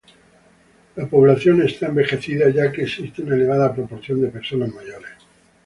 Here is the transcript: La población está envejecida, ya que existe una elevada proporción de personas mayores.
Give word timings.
La 0.95 1.05
población 1.05 1.61
está 1.61 1.85
envejecida, 1.85 2.49
ya 2.49 2.71
que 2.71 2.81
existe 2.81 3.21
una 3.21 3.35
elevada 3.35 3.71
proporción 3.71 4.19
de 4.19 4.29
personas 4.29 4.73
mayores. 4.73 5.11